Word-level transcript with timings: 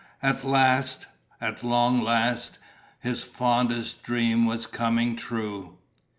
At 0.23 0.43
last, 0.43 1.05
at 1.39 1.63
long 1.63 2.01
last, 2.01 2.57
his 3.01 3.21
fondest 3.21 4.01
dream 4.01 4.47
was 4.47 4.65
coming 4.65 5.15
true. 5.15 5.77